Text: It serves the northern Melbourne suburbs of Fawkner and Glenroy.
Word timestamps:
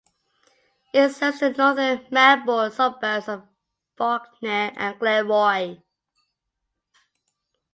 It 0.95 1.09
serves 1.09 1.41
the 1.41 1.51
northern 1.51 2.03
Melbourne 2.09 2.71
suburbs 2.71 3.27
of 3.29 3.47
Fawkner 3.99 4.73
and 4.75 4.99
Glenroy. 4.99 5.79